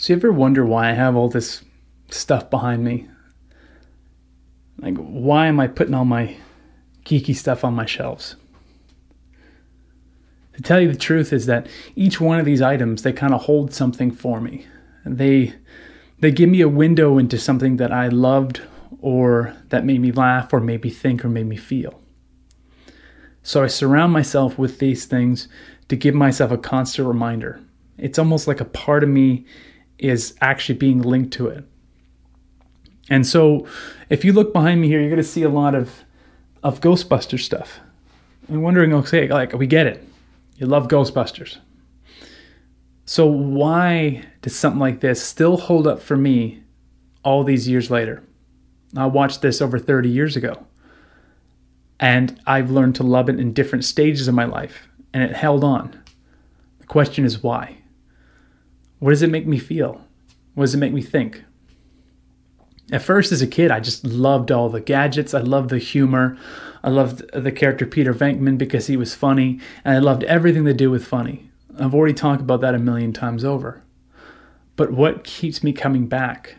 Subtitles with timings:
[0.00, 1.62] So you ever wonder why I have all this
[2.08, 3.06] stuff behind me?
[4.78, 6.38] Like, why am I putting all my
[7.04, 8.34] geeky stuff on my shelves?
[10.54, 11.66] To tell you the truth is that
[11.96, 14.66] each one of these items, they kind of hold something for me.
[15.04, 15.52] They
[16.20, 18.62] they give me a window into something that I loved
[19.02, 22.00] or that made me laugh or made me think or made me feel.
[23.42, 25.46] So I surround myself with these things
[25.88, 27.60] to give myself a constant reminder.
[27.98, 29.44] It's almost like a part of me
[30.00, 31.64] is actually being linked to it.
[33.08, 33.66] And so
[34.08, 36.04] if you look behind me here, you're going to see a lot of,
[36.62, 37.80] of Ghostbuster stuff.
[38.48, 40.06] I'm wondering, okay, like, we get it.
[40.56, 41.58] You love Ghostbusters.
[43.04, 46.62] So why does something like this still hold up for me
[47.24, 48.22] all these years later?
[48.96, 50.66] I watched this over 30 years ago.
[51.98, 55.62] And I've learned to love it in different stages of my life, and it held
[55.62, 56.00] on.
[56.78, 57.78] The question is why?
[59.00, 60.02] What does it make me feel?
[60.54, 61.42] What does it make me think?
[62.92, 65.32] At first, as a kid, I just loved all the gadgets.
[65.32, 66.36] I loved the humor.
[66.82, 70.74] I loved the character Peter Venkman because he was funny, and I loved everything to
[70.74, 71.50] do with funny.
[71.78, 73.82] I've already talked about that a million times over.
[74.76, 76.56] But what keeps me coming back?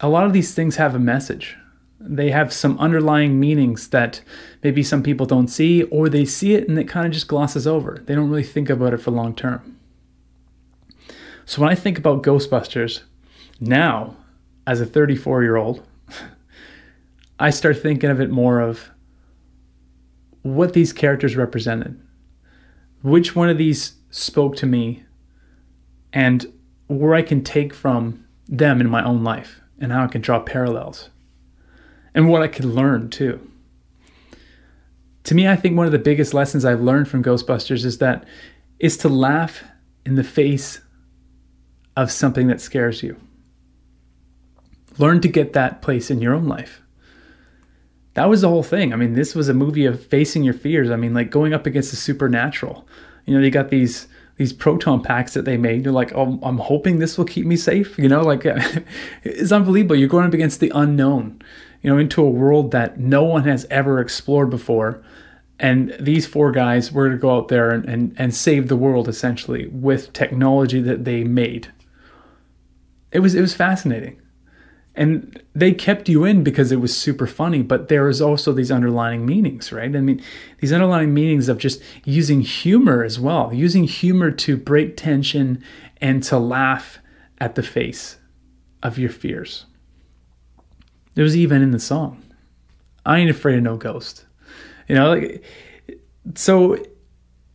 [0.00, 1.56] A lot of these things have a message.
[2.00, 4.22] They have some underlying meanings that
[4.62, 7.66] maybe some people don't see, or they see it and it kind of just glosses
[7.66, 8.02] over.
[8.04, 9.71] They don't really think about it for long term.
[11.44, 13.02] So when I think about Ghostbusters
[13.60, 14.16] now,
[14.66, 15.82] as a 34 year old,
[17.38, 18.90] I start thinking of it more of
[20.42, 22.00] what these characters represented.
[23.02, 25.04] Which one of these spoke to me
[26.12, 26.52] and
[26.88, 30.40] where I can take from them in my own life and how I can draw
[30.40, 31.10] parallels
[32.14, 33.48] and what I could learn too.
[35.24, 38.24] To me, I think one of the biggest lessons I've learned from Ghostbusters is that
[38.78, 39.62] is to laugh
[40.04, 40.80] in the face
[41.96, 43.16] of something that scares you.
[44.98, 46.82] Learn to get that place in your own life.
[48.14, 48.92] That was the whole thing.
[48.92, 50.90] I mean, this was a movie of facing your fears.
[50.90, 52.86] I mean, like going up against the supernatural.
[53.24, 55.84] You know, they got these these proton packs that they made.
[55.84, 57.98] You're like, oh, I'm hoping this will keep me safe.
[57.98, 58.42] You know, like
[59.24, 59.96] it's unbelievable.
[59.96, 61.40] You're going up against the unknown.
[61.80, 65.02] You know, into a world that no one has ever explored before.
[65.58, 69.08] And these four guys were to go out there and, and, and save the world
[69.08, 71.68] essentially with technology that they made
[73.12, 74.20] it was it was fascinating.
[74.94, 78.70] And they kept you in because it was super funny but there was also these
[78.70, 79.94] underlying meanings right?
[79.94, 80.22] I mean
[80.60, 85.62] these underlying meanings of just using humor as well using humor to break tension
[86.00, 86.98] and to laugh
[87.38, 88.18] at the face
[88.82, 89.64] of your fears.
[91.14, 92.22] It was even in the song.
[93.06, 94.26] I ain't afraid of no ghost.
[94.88, 95.42] You know like
[96.34, 96.76] so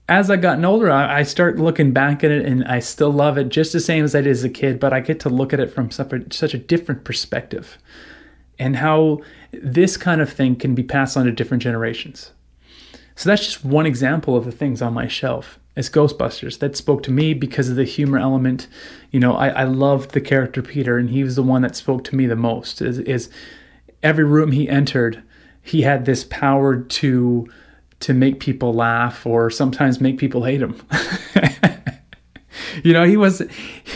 [0.09, 3.37] as I've gotten older, I, I start looking back at it and I still love
[3.37, 5.53] it just the same as I did as a kid, but I get to look
[5.53, 7.77] at it from such a, such a different perspective
[8.57, 9.19] and how
[9.51, 12.31] this kind of thing can be passed on to different generations.
[13.15, 17.03] So that's just one example of the things on my shelf as Ghostbusters that spoke
[17.03, 18.67] to me because of the humor element.
[19.11, 22.03] You know, I, I loved the character Peter, and he was the one that spoke
[22.05, 22.81] to me the most.
[22.81, 23.29] Is, is
[24.01, 25.21] every room he entered,
[25.61, 27.47] he had this power to
[27.99, 30.79] to make people laugh or sometimes make people hate him.
[32.83, 33.41] you know, he was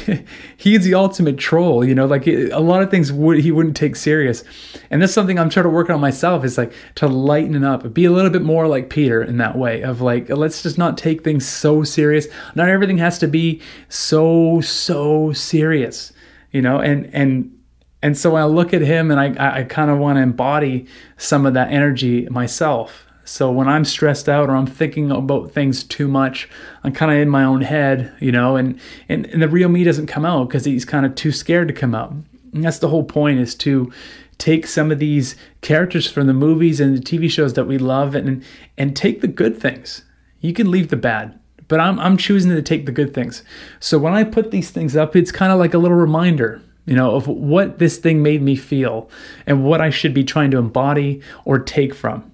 [0.58, 3.96] he's the ultimate troll, you know, like a lot of things would he wouldn't take
[3.96, 4.44] serious.
[4.90, 7.94] And that's something I'm trying to work on myself is like to lighten it up,
[7.94, 10.98] be a little bit more like Peter in that way of like let's just not
[10.98, 12.28] take things so serious.
[12.56, 16.12] Not everything has to be so so serious,
[16.52, 17.56] you know, and and
[18.04, 20.88] and so when I look at him and I I kind of want to embody
[21.18, 25.86] some of that energy myself so when I'm stressed out or I'm thinking about things
[25.86, 26.50] too much,
[26.84, 28.78] I'm kind of in my own head, you know, and,
[29.08, 31.74] and, and the real me doesn't come out because he's kind of too scared to
[31.74, 32.12] come out.
[32.12, 33.90] And that's the whole point is to
[34.38, 38.16] take some of these characters from the movies and the TV shows that we love
[38.16, 38.44] and
[38.78, 40.04] and take the good things.
[40.42, 43.44] You can leave the bad, but I'm I'm choosing to take the good things.
[43.80, 46.98] So when I put these things up, it's kind of like a little reminder, you
[46.98, 49.10] know, of what this thing made me feel
[49.48, 52.30] and what I should be trying to embody or take from.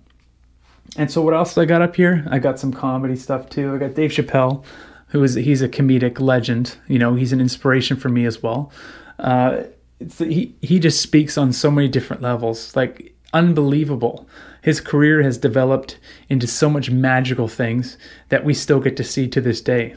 [0.95, 2.25] And so what else I got up here?
[2.29, 3.73] I got some comedy stuff too.
[3.73, 4.63] I got Dave Chappelle,
[5.07, 6.77] who is he's a comedic legend.
[6.87, 8.71] You know, he's an inspiration for me as well.
[9.19, 9.63] Uh,
[10.17, 14.27] he he just speaks on so many different levels, like unbelievable.
[14.61, 15.99] His career has developed
[16.29, 17.97] into so much magical things
[18.29, 19.95] that we still get to see to this day.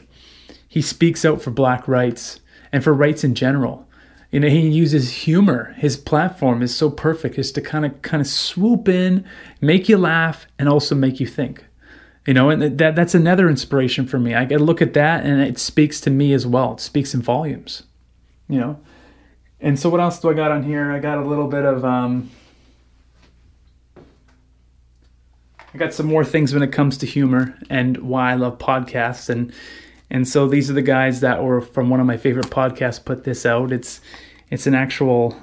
[0.67, 2.39] He speaks out for black rights
[2.71, 3.87] and for rights in general
[4.31, 8.21] you know he uses humor his platform is so perfect is to kind of kind
[8.21, 9.25] of swoop in
[9.59, 11.63] make you laugh and also make you think
[12.27, 14.35] You know, and that that's another inspiration for me.
[14.35, 16.73] I get look at that and it speaks to me as well.
[16.73, 17.83] It speaks in volumes.
[18.47, 18.79] You know.
[19.59, 20.91] And so what else do I got on here?
[20.91, 22.29] I got a little bit of um
[25.73, 29.29] I got some more things when it comes to humor and why I love podcasts
[29.29, 29.51] and
[30.11, 33.23] and so these are the guys that were from one of my favorite podcasts put
[33.23, 33.71] this out.
[33.71, 34.01] It's
[34.49, 35.37] it's an actual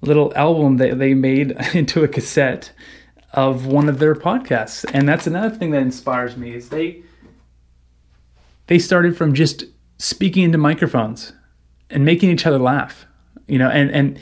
[0.00, 2.72] little album that they made into a cassette
[3.32, 4.84] of one of their podcasts.
[4.92, 7.02] And that's another thing that inspires me is they
[8.66, 9.64] they started from just
[9.98, 11.32] speaking into microphones
[11.88, 13.06] and making each other laugh.
[13.46, 14.18] You know, and and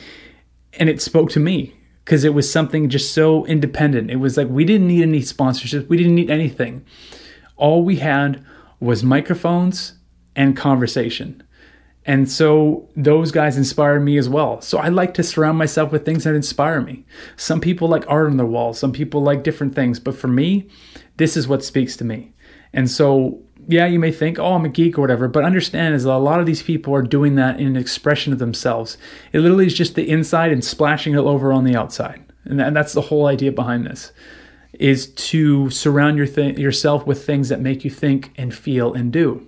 [0.74, 1.74] and it spoke to me
[2.04, 4.10] because it was something just so independent.
[4.10, 6.84] It was like we didn't need any sponsorship, we didn't need anything.
[7.56, 8.44] All we had
[8.80, 9.94] was microphones
[10.34, 11.42] and conversation.
[12.04, 14.60] And so those guys inspired me as well.
[14.60, 17.04] So I like to surround myself with things that inspire me.
[17.36, 20.68] Some people like art on their walls, some people like different things, but for me,
[21.16, 22.32] this is what speaks to me.
[22.72, 26.04] And so, yeah, you may think, oh, I'm a geek or whatever, but understand is
[26.04, 28.98] that a lot of these people are doing that in an expression of themselves.
[29.32, 32.22] It literally is just the inside and splashing it over on the outside.
[32.44, 34.12] And that's the whole idea behind this
[34.78, 39.12] is to surround your th- yourself with things that make you think and feel and
[39.12, 39.46] do.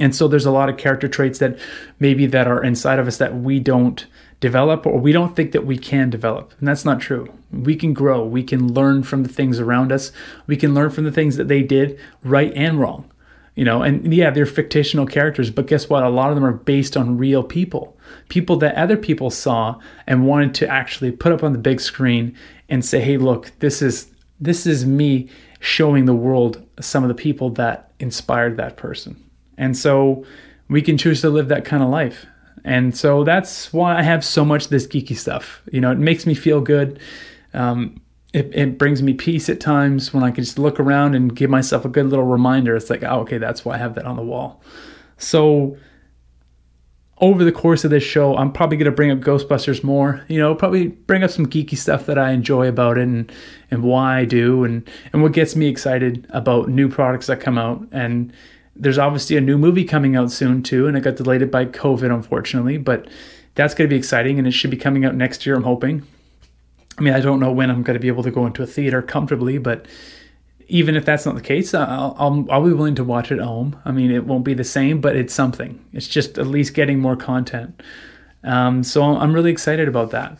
[0.00, 1.58] And so there's a lot of character traits that
[1.98, 4.06] maybe that are inside of us that we don't
[4.40, 6.54] develop or we don't think that we can develop.
[6.58, 7.32] And that's not true.
[7.50, 8.24] We can grow.
[8.24, 10.12] We can learn from the things around us.
[10.46, 13.10] We can learn from the things that they did right and wrong.
[13.56, 16.04] You know, and yeah, they're fictional characters, but guess what?
[16.04, 17.98] A lot of them are based on real people.
[18.28, 22.36] People that other people saw and wanted to actually put up on the big screen
[22.68, 24.10] and say, "Hey, look, this is
[24.40, 25.28] this is me
[25.60, 29.22] showing the world some of the people that inspired that person."
[29.56, 30.24] And so
[30.68, 32.26] we can choose to live that kind of life.
[32.64, 35.62] And so that's why I have so much this geeky stuff.
[35.72, 37.00] You know, it makes me feel good.
[37.54, 38.00] Um,
[38.32, 41.48] it, it brings me peace at times when I can just look around and give
[41.48, 42.76] myself a good little reminder.
[42.76, 44.62] It's like, oh, okay, that's why I have that on the wall.
[45.16, 45.76] So
[47.20, 50.24] over the course of this show, I'm probably going to bring up Ghostbusters more.
[50.28, 53.32] You know, probably bring up some geeky stuff that I enjoy about it and
[53.70, 57.58] and why I do and and what gets me excited about new products that come
[57.58, 58.32] out and
[58.78, 62.14] there's obviously a new movie coming out soon too, and it got delayed by COVID,
[62.14, 62.78] unfortunately.
[62.78, 63.08] But
[63.54, 65.56] that's going to be exciting, and it should be coming out next year.
[65.56, 66.04] I'm hoping.
[66.96, 68.66] I mean, I don't know when I'm going to be able to go into a
[68.66, 69.86] theater comfortably, but
[70.68, 73.44] even if that's not the case, I'll, I'll, I'll be willing to watch it at
[73.44, 73.80] home.
[73.84, 75.82] I mean, it won't be the same, but it's something.
[75.92, 77.82] It's just at least getting more content.
[78.44, 80.38] Um, so I'm really excited about that.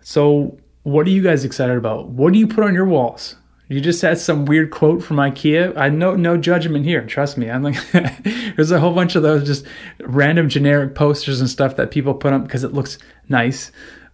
[0.00, 2.08] So, what are you guys excited about?
[2.08, 3.36] What do you put on your walls?
[3.68, 5.76] You just had some weird quote from IKEA.
[5.76, 7.04] I know no judgment here.
[7.04, 7.50] Trust me.
[7.50, 7.76] I'm like,
[8.56, 9.66] there's a whole bunch of those just
[10.00, 12.96] random generic posters and stuff that people put up because it looks
[13.28, 13.70] nice.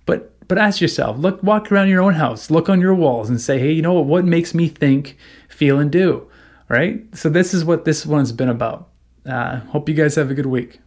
[0.06, 3.40] But but ask yourself, look, walk around your own house, look on your walls, and
[3.40, 4.06] say, hey, you know what?
[4.06, 5.16] What makes me think,
[5.54, 6.28] feel, and do?
[6.68, 7.04] Right.
[7.16, 8.88] So this is what this one's been about.
[9.26, 10.80] Uh, hope you guys have a good week.